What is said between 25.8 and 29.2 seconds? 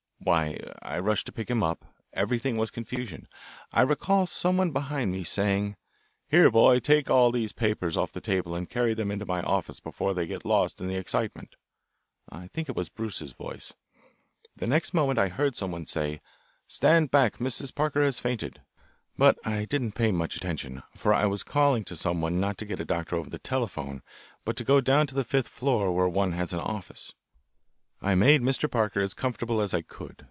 where one has an office. I made Mr. Parker as